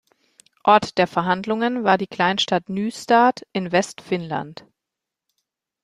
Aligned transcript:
Ort 0.63 0.97
der 0.97 1.05
Verhandlungen 1.05 1.83
war 1.83 1.99
die 1.99 2.07
Kleinstadt 2.07 2.69
Nystad 2.69 3.45
in 3.53 3.71
Westfinnland. 3.71 4.65